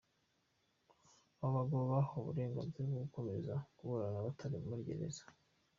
[1.43, 5.23] Abo bagabo bahawe uburenganzira bwo gukomeza kuburana batari muri gereza.